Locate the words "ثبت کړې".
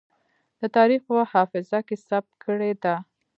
2.07-2.71